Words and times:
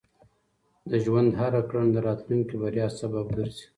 د 0.89 0.91
ژوند 1.05 1.29
هره 1.39 1.61
کړنه 1.69 1.89
د 1.93 1.97
راتلونکي 2.07 2.53
بریا 2.61 2.87
سبب 2.99 3.25
ګرځي. 3.37 3.65